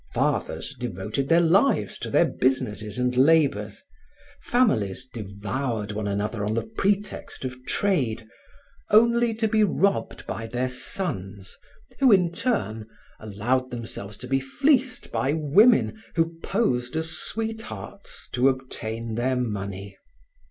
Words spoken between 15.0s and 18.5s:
by women who posed as sweethearts to